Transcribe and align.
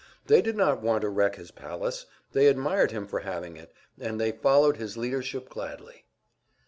They 0.25 0.41
did 0.41 0.55
not 0.57 0.81
want 0.81 1.01
to 1.03 1.09
wreck 1.09 1.35
his 1.35 1.51
palace; 1.51 2.07
they 2.33 2.47
admired 2.47 2.89
him 2.89 3.05
for 3.05 3.19
having 3.19 3.55
it, 3.55 3.71
and 3.99 4.19
they 4.19 4.31
followed 4.31 4.77
his 4.77 4.97
leadership 4.97 5.47
gladly. 5.47 6.05